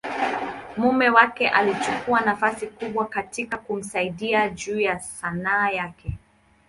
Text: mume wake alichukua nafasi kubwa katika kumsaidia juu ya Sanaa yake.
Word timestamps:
mume 0.77 1.09
wake 1.09 1.49
alichukua 1.49 2.21
nafasi 2.21 2.67
kubwa 2.67 3.05
katika 3.05 3.57
kumsaidia 3.57 4.49
juu 4.49 4.79
ya 4.79 4.99
Sanaa 4.99 5.69
yake. 5.69 6.17